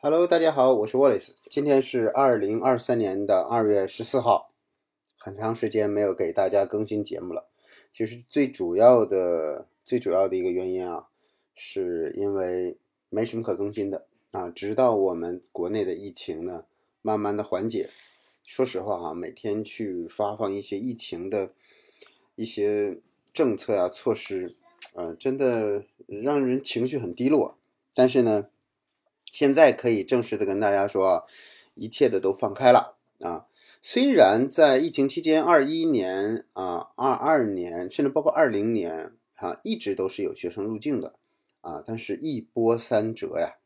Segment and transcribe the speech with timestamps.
[0.00, 1.30] Hello，大家好，我是 Wallace。
[1.50, 4.52] 今天是二零二三年的二月十四号，
[5.16, 7.48] 很长时间没有给大家更新节目了。
[7.92, 11.08] 其实最主要的、最主要的一个原因啊，
[11.52, 14.48] 是因为没什么可更新的啊。
[14.48, 16.66] 直到我们国内的疫情呢
[17.02, 17.88] 慢慢的缓解，
[18.44, 21.50] 说实话哈，每天去发放一些疫情的
[22.36, 23.00] 一些
[23.32, 24.54] 政策啊、措施，
[24.94, 27.58] 呃，真的让人情绪很低落。
[27.92, 28.50] 但是呢。
[29.32, 31.26] 现在可以正式的跟大家说，
[31.74, 33.46] 一切的都放开了啊。
[33.80, 41.14] 虽然在疫情期间，二一年啊、二二年，甚至包括二零年啊，一直都是有学生入境的
[41.60, 43.58] 啊，但是一波三折呀，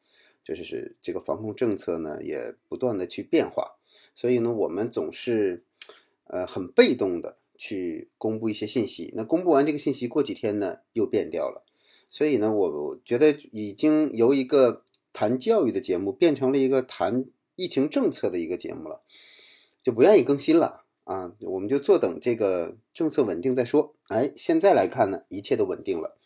[0.45, 3.77] 就是这个防控政策呢也不断的去变化，
[4.15, 5.65] 所以呢，我们总是
[6.25, 11.65] 呃很被动的去公布一些信息，那公布完这个信息，过几天呢又变掉了，
[12.11, 14.83] 所以呢，我觉得已经由一个。
[15.13, 17.27] 谈教育的节目变成了一个谈
[17.57, 19.03] 疫情政策的一个节目了，
[19.83, 21.33] 就不愿意更新了啊！
[21.41, 23.95] 我们就坐等这个政策稳定再说。
[24.09, 26.17] 哎，现在来看呢，一切都稳定了。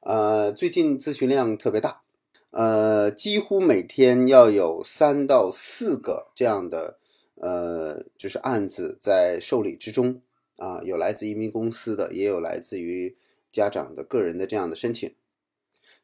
[0.00, 2.02] 呃，最近咨询量特别大，
[2.50, 6.98] 呃，几乎每天要有三到四个这样的
[7.36, 10.22] 呃，就是案子在受理之中
[10.56, 13.16] 啊，有来自移民公司的，也有来自于
[13.50, 15.14] 家长的个人的这样的申请。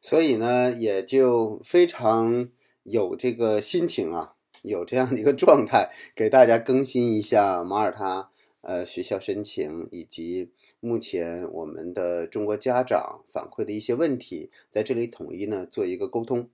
[0.01, 2.49] 所以呢，也就非常
[2.83, 16.49] 有这个心情啊，有这样的一个状态，给大家更新一下马耳他呃学校申请以及目前我们的中国家长反馈的一些问题，在这里统一呢做一个沟通。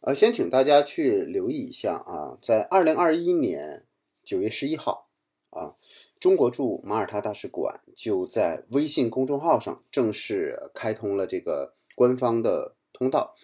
[0.00, 3.84] 呃，先请大家去留意一下啊，在二零二一年
[4.24, 5.10] 九月十一号
[5.50, 5.76] 啊，
[6.18, 11.75] 中国驻马耳他大使馆就在微信公众号上正式开通了这个。
[11.96, 13.34] 官方的通道，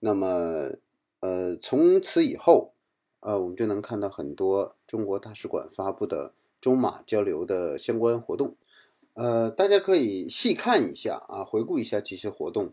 [0.00, 0.76] 那么，
[1.20, 2.74] 呃，从此以后，
[3.20, 8.56] 呃，我们就能看到很多中国大使馆发布的中马交流的相关活动，
[9.14, 12.72] 呃，大家可以细看一下啊，回顾一下这些活动，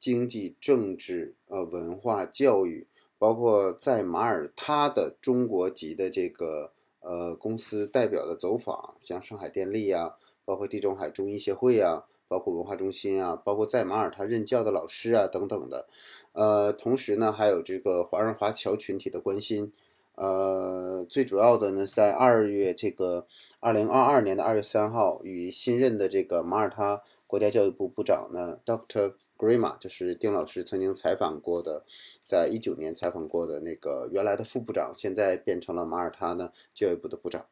[0.00, 2.88] 经济、政治、呃，文化、教育，
[3.18, 12.04] 包括在马耳他的中国籍的这个呃公司代表的走访，像上海电力呀，包括地中海中医协会呀。
[12.32, 15.86] 包括文化中心啊，包括在马耳他任教的老师啊等等的，
[16.32, 19.70] 呃，同时呢，还有这个华人华侨群体的关心，
[20.14, 23.26] 呃，最主要的呢，在二月这个
[23.60, 29.12] 二零二二年的二月三号，与新任的这个马耳他国家教育部部长呢，Dr.
[29.36, 31.84] Grima，就是丁老师曾经采访过的，
[32.24, 37.44] 在一九年采访过的那个原来的副部长，现在变成了马耳他呢教育部的部长。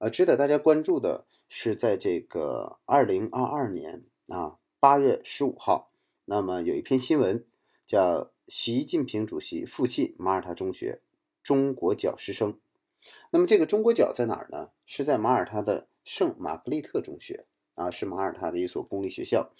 [0.00, 5.92] 呃，值得大家关注的是，在这个二零二二年啊八月十五号，
[6.24, 7.46] 那么有一篇新闻
[7.84, 11.02] 叫“习近平主席父亲马耳他中学
[11.42, 12.58] 中国角师生”。
[13.30, 14.70] 那么这个中国角在哪儿呢？
[14.86, 17.44] 是在马耳他的圣玛格丽特中学
[17.74, 19.52] 啊，是马耳他的一所公立学校。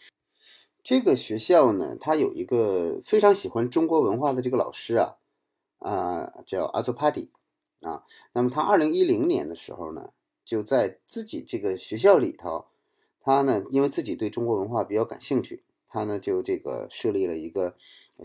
[0.83, 5.19] 这个学校呢，它有一个非常喜欢中国文化的这个老师啊，
[5.81, 7.31] 啊叫阿佐帕蒂
[7.83, 8.05] 啊。
[8.33, 10.15] 那么他二零一零年的时候呢。
[10.51, 12.65] 就在自己这个学校里头，
[13.21, 17.77] 他呢，因为自己对中国文化比较感兴趣，他呢就这个设立了一个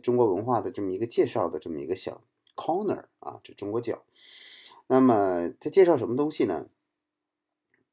[0.01, 2.23] 中国文化的这么一个介绍的这么一个小
[2.55, 4.03] corner 啊，这中国角。
[4.87, 6.67] 那么他介绍什么东西呢？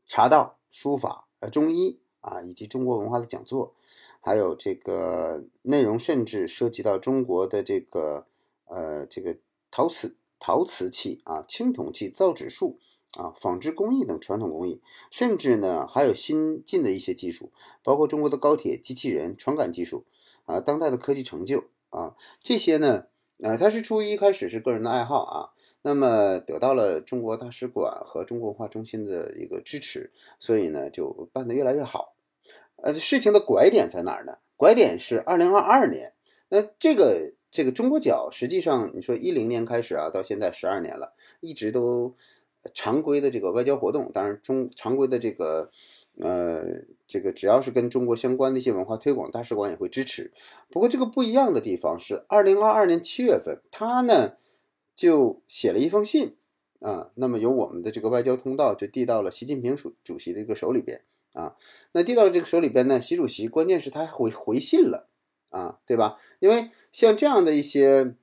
[0.06, 3.75] 茶道、书法、呃中医啊，以及中国文化的讲座，
[4.22, 8.26] 还有这个内容甚至涉及到中国的这个
[8.64, 9.37] 呃这个
[9.70, 12.78] 陶瓷陶瓷器啊、青铜器、造纸术。
[13.19, 14.81] 啊，纺织工艺等传统工艺，
[15.11, 17.53] 甚至呢还有新进的一些技术，
[17.84, 20.05] 包括中国的高铁、机器人、传感技术
[20.47, 23.09] 啊，当代的科技成就啊，这些呢，
[23.43, 25.53] 呃，他是出于一开始是个人的爱好啊，
[25.83, 32.15] 那么得到了中国大使馆和中国文化中心的一个支持，所以呢就办得越来越好。
[32.77, 34.39] 呃，事情的拐点在哪儿呢？
[34.56, 36.15] 拐点是二零二二年，
[36.49, 42.17] 那这个这个中国角实际上你说一零年开始啊，到现在十二年了，一直都。
[42.75, 45.70] 常规的这个外交活动，当然中常规的这个，
[46.19, 50.31] 呃，这个只要是跟中国相关的一些文化推广，大使馆也会支持。
[50.70, 54.35] 不过这个不一样的地方是，二零二二年七月份，他呢
[54.94, 56.37] 就写了一封信
[56.79, 61.56] 啊，那么由我们的这个外交通道就递到了习近平主主席的一个手里边啊。
[61.93, 65.08] 那递到这个手里边呢，习主席关键是他回回信了
[65.50, 66.19] 啊，对吧？
[66.38, 68.15] 因为像这样的一些，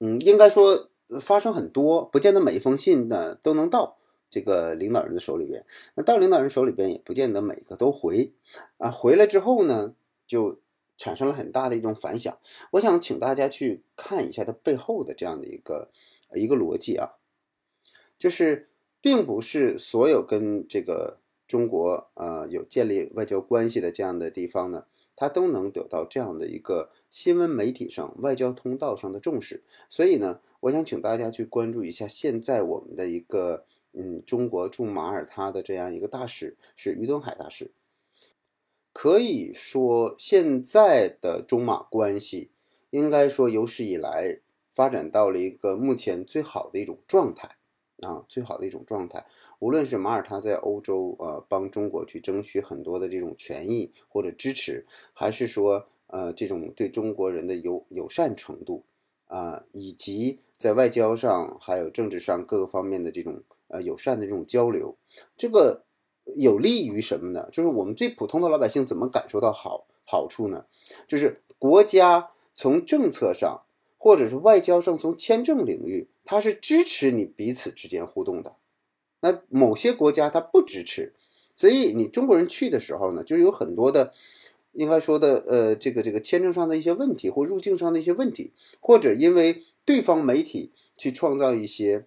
[0.00, 0.88] 嗯，应该说。
[1.20, 3.96] 发生很多，不见得每一封信呢都能到
[4.30, 5.64] 这个领导人的手里边。
[5.94, 8.32] 那到领导人手里边，也不见得每个都回
[8.78, 8.90] 啊。
[8.90, 9.94] 回来之后呢，
[10.26, 10.58] 就
[10.96, 12.38] 产生了很大的一种反响。
[12.72, 15.90] 我想请大家去看一下它背后的这样的一个
[16.34, 17.16] 一个逻辑啊，
[18.16, 18.68] 就是
[19.00, 24.84] 并不是所有跟这个中国呃有建立外交关系的这样的地方呢，
[25.16, 29.62] 他都能得到这样的一个新闻媒体上、外交通道上的重视。
[29.88, 37.72] 所以呢，我想请大家去关注一下现在我们的一个嗯，中国驻马耳他的这样一个大使是于东海大使。
[38.94, 42.50] 可以说，现在的中马关系
[42.90, 47.56] 应该说有史以来发展到了一个目前最好的一种状态
[48.02, 49.26] 啊，最好的一种状态。
[49.58, 58.84] 无论是马耳他在欧洲呃帮中国去争取很多的这种权益或者支持，还是说呃这种对中国人的友友善程度
[59.26, 64.96] 啊，以及在外交上还有政治上各个方面的这种呃友善的这种交流，
[65.36, 65.84] 这个。
[66.36, 67.48] 有利于什么呢？
[67.50, 70.66] 就是我们最普通的老百姓怎么感受到好好处呢？
[71.08, 73.62] 就是国家从政策上，
[74.02, 78.56] 或者是外交上，从签证领域，它是支持你彼此之间互动的。
[79.20, 81.12] 那某些国家它不支持，
[81.54, 84.12] 所以你中国人去的时候呢，就有很多的，
[84.72, 92.04] 应该说的，呃，这个这个签证上的一些问题，或入境上的一些问题，或者因为对方媒体去创造一些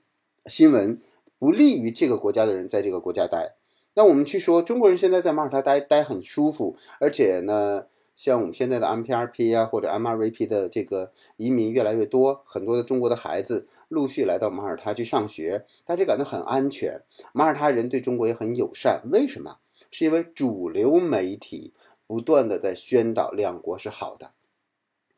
[0.47, 0.99] 新闻，
[1.39, 3.55] 不利于这个国家的人在这个国家待。
[3.93, 17.01] 那我们去说，中国人现在在马耳他待待很舒服，而且呢，像我们现在的 MPRP 啊或者 MRVP 的这个移民越来越多，很多的中国的孩子陆续来到马耳他去上学，大家感到很安全。
[17.33, 19.57] 马耳他人对中国也很友善，为什么？
[19.91, 21.73] 是因为主流媒体
[22.07, 24.31] 不断的在宣导两国是好的，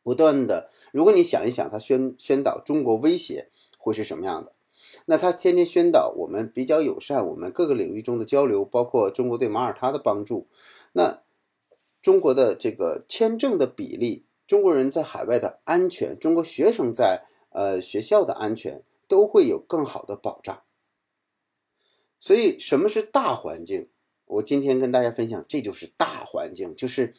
[0.02, 0.72] 不断的。
[0.92, 4.54] 如果你想一想，他宣宣导中国威胁会是什么样的？
[5.06, 10.48] 那他天天宣导我们比较友善，我们各个领域中的交流，包括中国对马耳他的帮助。
[10.94, 11.22] 那
[12.08, 20.64] 中国的这个签证的比例，中国人在海外的安全，中国学生在呃学校的安全，都会有更好的保障。
[22.18, 23.90] 所以，什么是大环境？
[24.24, 27.14] 我今天跟大家分享，这就是大环境，就是。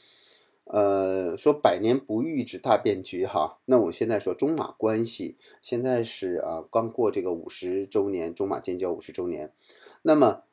[0.65, 9.53] 呃，说百年不遇之大变局哈，那我现在说中马关系现在是啊，刚过这个五十周年，中马建交五十周年。
[10.01, 10.45] 那么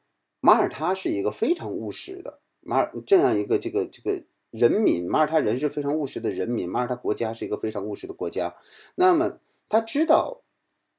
[0.41, 8.55] 马耳他是一个非常务实的马尔这样一个这个这个人民，马耳他人是非常务实的人民，马耳他国家是一个非常务实的国家。
[8.95, 9.39] 那么
[9.69, 10.41] 他知道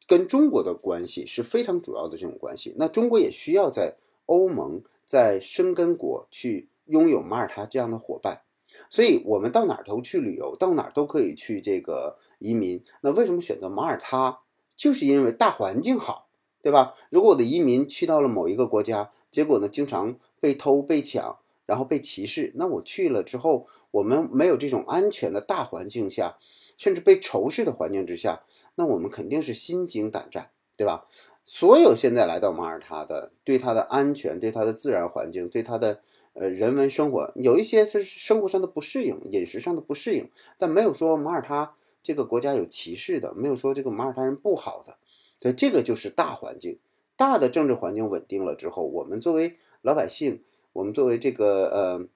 [0.07, 3.97] 跟中国的关系是非常主要的这种关系，那中国也需要在
[4.27, 8.43] 欧盟在申根国去拥有马耳他这样的伙伴。
[8.89, 12.83] 所以，我们到哪儿都去旅游，到哪儿都可以去这个移民。
[13.01, 14.41] 那为什么选择马耳他？
[14.77, 16.29] 就是因为大环境好，
[16.61, 16.95] 对吧？
[17.11, 26.39] 如果我的移民去到了某一个国家，结果呢，经常被偷、被抢，然后被歧视，那我去了之后，我们没有这种安全的大环境下，
[26.79, 28.45] 甚至被仇视的环境之下，
[28.77, 31.07] 那我们肯定是心惊胆战，对吧？
[31.49, 36.01] 所有现在来到马耳他的，对它的安全、对它的自然环境、对它的
[36.33, 40.29] 呃人文生活，有一些是生活上的不适应、饮食上的不适应，
[40.59, 44.97] 但没有说马耳他这个国家有歧视的，没有说这个马耳他人不好的。
[45.39, 46.81] 对，这个就是大环境，
[47.17, 50.43] 大的政治环境稳定了之后，我们作为老百姓，
[50.77, 52.09] 我们作为这个呃，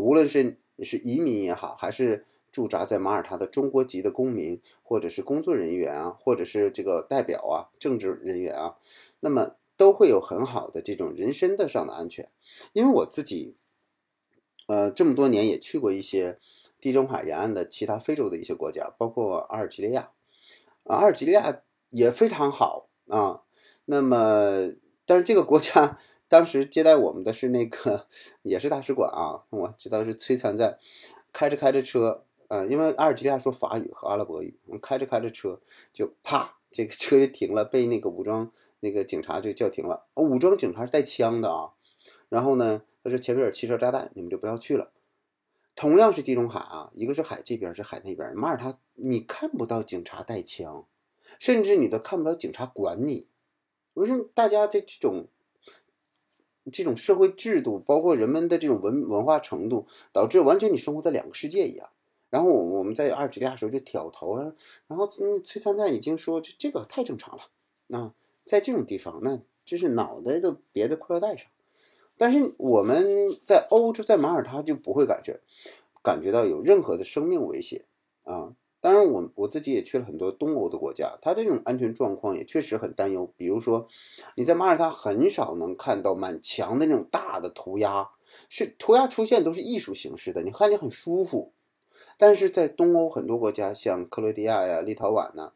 [0.00, 2.24] 无论是是移民也好，还是。
[2.54, 8.76] 驻扎在马耳他的中国籍的公民，或者是工作人员啊，或者是这个代表啊，政治人员啊，
[9.18, 12.30] 那么都会有很好的这种人身的上的安全。
[12.72, 13.56] 因为我自己，
[14.68, 16.38] 呃，这么多年也去过一些
[16.80, 20.12] 地中海沿岸的其他非洲的一些国家，包括阿尔及利亚，
[20.84, 23.42] 啊，阿尔及利亚也非常好啊。
[23.86, 24.70] 那么，
[25.04, 25.98] 但是这个国家
[26.34, 28.08] 当时接待我们的是那个
[28.42, 30.80] 也是大使馆啊，我知道是崔参赞，
[31.32, 32.24] 开着开着车。
[32.48, 35.60] 呃，因为阿尔及利亚说法语和阿拉伯语，我们开着开着车
[35.92, 38.50] 就啪，这个车就停了，被那个武装
[38.80, 40.06] 那个警察就叫停了。
[40.14, 41.70] 武装警察是带枪的啊。
[42.28, 44.90] 然后呢，他说前面有汽车炸弹，你们就不要去了。
[45.76, 48.34] 同样是地中海啊，一个是海这边，是海那边。
[48.34, 50.84] 马耳他你看不到警察带枪，
[51.38, 53.28] 甚至你都看不到警察管你。
[53.92, 55.28] 为什么大家在这种
[56.72, 61.88] 这种社会制度，包括人们的这种文文化程度，导致完全你生活在两个世界一样。
[62.30, 67.44] 然后我我们在阿尔及利亚时候就挑头，然后崔灿灿已经说这这个太正常了。
[67.86, 68.12] 那
[68.44, 71.48] 在这种地方，那这是脑袋的别的裤腰带上。
[72.16, 73.06] 但是我们
[73.44, 75.40] 在欧洲，在马耳他就不会感觉
[76.02, 77.84] 感觉到有任何的生命威胁。
[78.84, 83.32] 当然，我我自己也去了很多东欧的国家，它这种安全状况也确实很担忧。
[83.34, 83.88] 比如说，
[84.36, 88.10] 你在马耳他很少能看到满墙的那种大的涂鸦，
[88.50, 91.54] 是涂鸦出现都是艺术形式的，你看着很舒服。
[92.18, 95.52] 但是在东欧很多国家，像克罗地亚呀、立陶宛呐，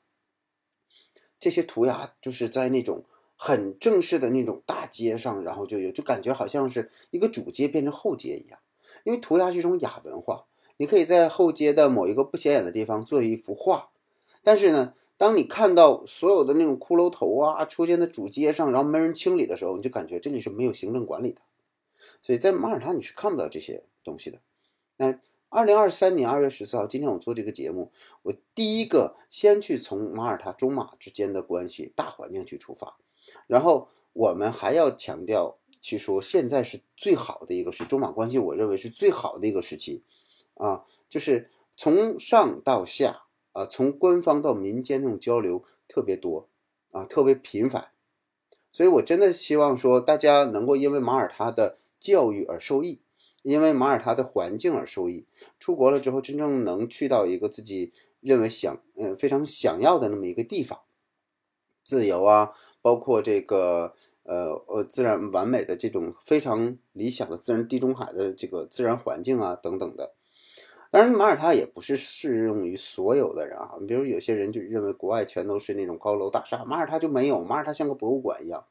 [1.38, 3.04] 这些涂鸦就是在那种
[3.37, 8.58] 很正式的那种大街上，然后就有，就感觉好像是一个主街变成后街一样。
[9.04, 10.47] 因为涂鸦是一种亚文化，
[10.78, 13.90] 你可以在后街的某一个不显眼的地方做一幅画，
[14.42, 21.42] 但是呢，当你看到所有的那种骷髅头啊出现在主街上，然后没人清理的时候，你就感觉这里是没有行政管理的。
[22.23, 24.38] 所以在马耳他你是看不到这些东西的。
[24.97, 25.20] 那
[25.50, 27.92] 二零二三年二月十四号，今天我做这个节目，
[28.23, 32.97] 我第一个先去从马耳他中马之间的关系大环境去出发，
[33.47, 35.58] 然后我们还要强调。
[35.80, 40.02] 去说现在是最好的一个是中马关系，我认为是最好的一个时期，
[40.58, 43.22] 啊，就是从上到下
[43.52, 46.48] 啊，从官方到民间那种交流特别多
[46.90, 47.88] 啊，特别频繁，
[48.70, 53.00] 所以我真的希望说大家能够因为马耳他的教育而受益，
[53.42, 55.26] 因为马耳他的环境而受益，
[55.58, 60.80] 出国了之后真正能去到一个自己认为想嗯非常想要的那么一个地方，
[61.82, 63.94] 自由啊，包括这个。
[64.24, 70.12] 呃呃，自然完美的这种非常理想的自然地中海的这个自然环境啊，等等的。
[70.90, 73.76] 当然，马耳他也不是适用于所有的人啊。
[73.87, 78.66] 比如有些人就认为国外全都是那种高楼大厦，马耳他就没有，马耳他像个博物馆一样。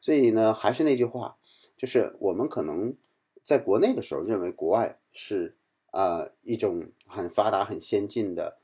[0.00, 1.36] 所以呢，还是那句话，
[1.76, 2.96] 就是我们可能
[3.42, 5.56] 在国内的时候认为国外是
[5.90, 8.58] 啊一种很发达、很先进的，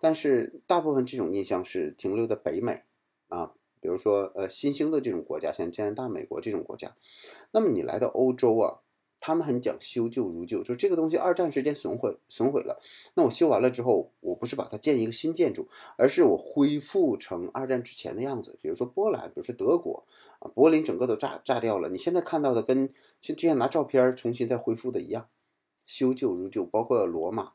[0.00, 2.82] 但是大部分这种印象是停留在北美
[3.28, 3.52] 啊。
[3.82, 6.94] 比如说，呃，新兴的这种国家，像加拿大、美国这种国家，
[7.52, 8.80] 那么你来到欧洲啊，
[9.20, 12.80] 他们很讲修旧如旧，就这个东西二战时间损毁损毁了，
[13.14, 18.58] 那我修完了之后，我不是把它建一个新建筑，而是我恢复成二战之前的样子。
[18.62, 20.04] 比如说波兰，比如说德国，
[20.38, 22.88] 啊，柏林整个都炸炸掉了，你现在看到的跟
[23.20, 25.28] 就就像拿照片重新再恢复的一样，
[25.84, 27.52] 修旧如旧，包括罗马。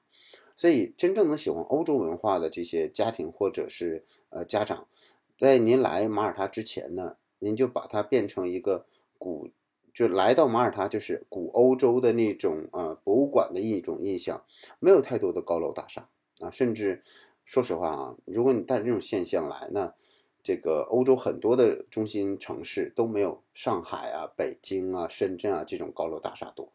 [0.55, 4.88] 所以真正能喜欢欧洲文化的这些家庭或者是呃家长。
[5.38, 8.86] 在您来马耳他之前呢，您就把它变成一个
[9.17, 9.50] 古，
[9.96, 14.44] 就来到马耳他就是古欧洲的那种呃博物馆的一种印象，
[14.80, 16.10] 没有太多的高楼大厦
[16.42, 17.02] 啊，甚至
[17.46, 19.94] 说实话啊，如果你带着这种现象来呢，
[20.44, 26.74] 这个欧洲很多的中心城市都没有上海啊、北京啊、深圳啊这种高楼大厦多，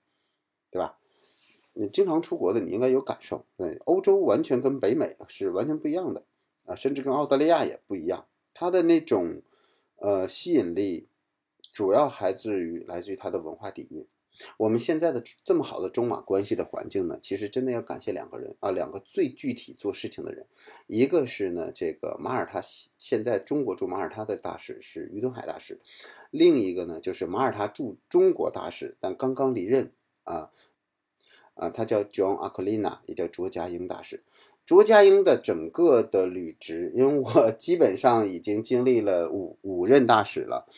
[0.71, 0.97] 对吧？
[1.75, 6.25] 你经常出国的，你应该有感受，对，欧洲完全跟北美是完全不一样的
[6.65, 8.27] 啊，甚至跟澳大利亚也不一样。
[8.55, 9.43] 它的那种，
[9.97, 11.07] 呃，吸引力，
[11.73, 14.07] 主要还自于来自于它的文化底蕴。
[14.59, 20.47] 我们现在的这么好的中马关系的环境呢，其实真的要感谢两个人啊，两个最具体做事情的人。
[20.87, 22.63] 一个是呢，这个马耳他
[22.97, 25.81] 现在中国驻马耳他的大使是于东海大使，
[26.31, 30.53] 另一个呢就是马耳他驻中国大使，但刚刚离任啊
[31.55, 34.23] 啊，他叫 John Aquilina，也叫卓家英大使。
[34.67, 40.69] 卓家英的整个的履职，因为我 基本上已经经历了五五任大使了，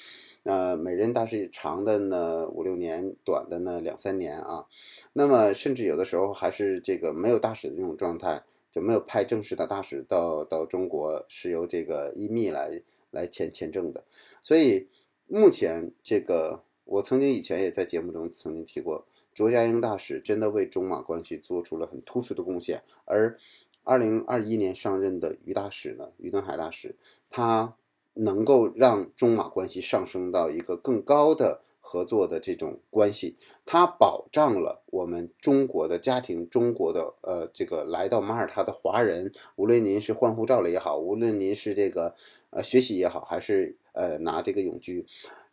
[0.45, 4.67] 呃，每任大使长的呢五六年，短的呢两三年啊，
[5.13, 14.05] 那么甚至有的时候还是这个没有大使的这种状态，就没有派正式的大使到到中国，是由这个伊密来来签签证的，
[14.43, 14.89] 所以
[15.27, 23.39] 目前这个我曾经以前也在节目中曾经提过，卓家英大使真的为中马关系做出了很突出的贡献，而。
[23.85, 26.95] 二零二一年上任的于大使呢，于敦海大使，
[27.29, 27.75] 他
[28.15, 33.37] 能够让中马关系上升到一个更高的合作的这种关系，
[33.67, 42.15] 他保障了我们中国的家庭，中国的呃这个来到马耳他的华人，无论您是换护照了也好，无论您是这个
[42.51, 45.05] 呃学习也好，还是呃拿这个永居，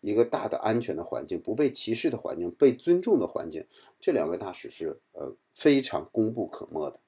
[0.02, 3.66] 一个大的安全的环境，不被歧视的环境，被尊重的环境，
[4.00, 7.00] 这两位大使是呃非常功不可没的。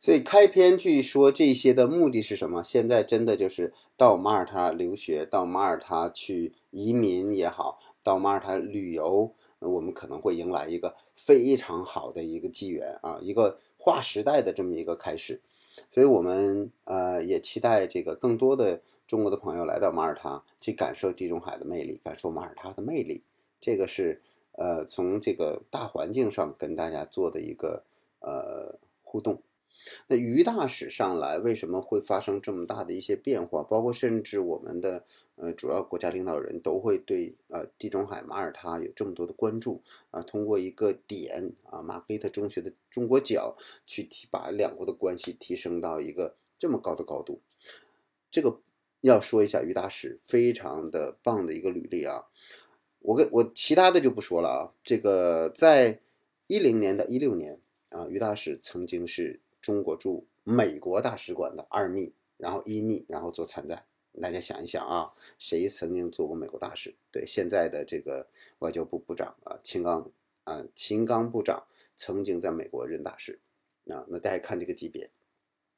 [0.00, 2.62] 所以开篇去说这些的目的是什么？
[2.62, 15.40] 现在真的就是到马耳他留学，到马耳他去移民也好，到马耳他旅游，我们可能会迎来一个非常好的一个机缘啊，一个划时代的这么一个开始。
[15.90, 23.22] 所以我们呃也期待这个更多的中国的朋友来到马耳他，去感受地中海的魅力，感受马耳他的魅力。
[23.60, 27.84] 这个是呃从这个大环境上跟大家做的一个
[28.20, 29.42] 呃互动。
[30.08, 33.62] 那于大使上来为什么会发生这么大的一些变化？
[33.62, 35.04] 包括甚至我们的
[35.36, 39.80] 呃主要国家领导人都会对呃地中海马耳他有这么多的关注
[40.10, 43.56] 啊，通过一个点啊玛格丽特中学的中国角
[43.86, 47.40] 去提把两国的关系提升到一个这么高的高度。
[48.30, 48.60] 这个
[49.00, 52.24] 要说一下于大使非常的棒的一个履历啊，
[53.00, 54.60] 我跟我其他的就不说了啊。
[54.82, 56.00] 这个在
[56.48, 59.40] 一零年的一六年啊，于大使曾经是。
[59.68, 63.84] 中国驻美国大使馆的二秘，然后一秘，然后做参赞。
[64.18, 66.96] 大家想一想啊，谁曾经做过美国大使？
[67.12, 68.28] 对，现在的这个
[68.60, 70.10] 外交部部长啊，秦刚
[70.44, 71.66] 啊，秦刚部长
[71.98, 73.40] 曾经在美国任大使
[73.90, 74.06] 啊。
[74.08, 75.10] 那大家看这个级别。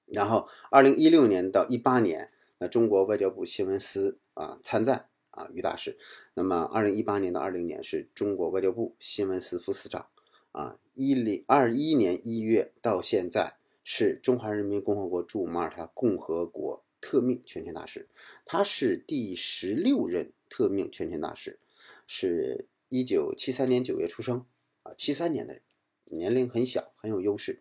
[0.06, 5.98] 然后，二零一六年到一八年，那中国外交部新闻司啊参赞啊于大使。
[6.34, 10.06] 那么，二零一八年到二零年是中国外交部新闻司副司长
[10.52, 10.78] 啊。
[10.94, 16.84] 一零二一年一月到现在是中华人民共和国驻马耳他共和国。
[17.02, 18.10] 特命全权大使，
[18.44, 21.58] 他是第十六任特命全权大使，
[22.06, 24.44] 是一九七三年九月出生
[24.82, 25.62] 啊，七三年的人，
[26.10, 27.58] 年龄很小，很有优势。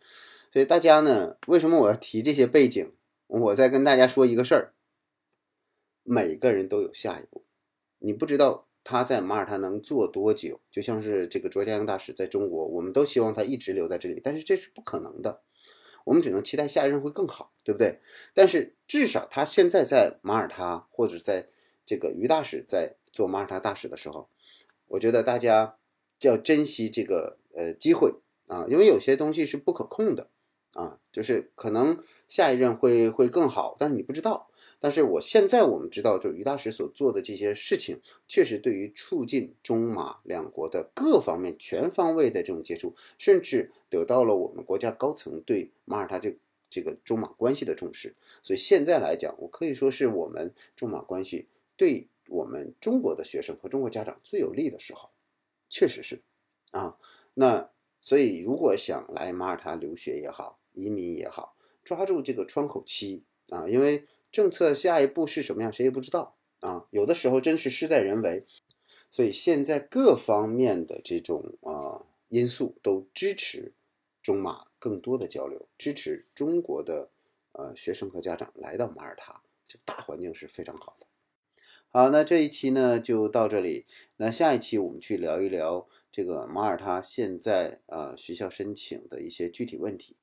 [0.52, 2.92] 所以大家呢，为什么我要提这些背景？
[3.28, 4.74] 我再跟大家说一个事儿：
[6.04, 7.46] 每个人都有下一步，
[8.00, 10.60] 你不知道他在马耳他能做多久。
[10.70, 15.44] 就像是这个卓家英大使在中国，我们都希望他一直留在这里，但是这是不可能的。
[16.10, 18.00] 我们只能期待下一任会更好，对不对？
[18.34, 21.48] 但是至少他现在在马耳他，或者在
[21.86, 24.28] 这个于大使在做马耳他大使的时候，
[24.88, 25.78] 我觉得大家
[26.22, 28.16] 要珍惜这个呃机会
[28.48, 30.32] 啊，因为有些东西是不可控的，
[31.12, 34.50] 就是可能下一任会会更好，但是你不知道。
[34.82, 46.38] 但是我现在我们知道，就于大使所做的这些事情，确实对于促进中马两国的各方面全方位的这种接触，甚至得到了我们国家高层对马耳他这
[46.70, 48.16] 这个中马关系的重视。
[48.42, 55.10] 所以现在来讲，我可以说是我们中马关系对我们中国的学生和中国家长最有利的时候，
[55.68, 56.22] 确实是
[56.72, 56.98] 啊。
[57.34, 64.08] 那所以如果想来马耳他留学也好，移民也好，抓住这个窗口期啊，因为。
[64.32, 66.86] 政策下一步是什么样，谁也不知道啊！
[66.92, 68.46] 有的时候真是事在人为，
[69.10, 73.74] 所以现在各方面的这种啊因素都支持
[74.22, 77.10] 中马更多的交流，支持中国的
[77.54, 81.08] 呃学生和家长来到马耳他，这个大环境是非常好的。
[81.88, 90.16] 好，那这一期呢就到这里，那下一期我们去聊一聊这个马耳他现在啊学校申请的一些具体问题，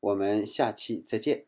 [0.00, 1.47] 我们下期再见。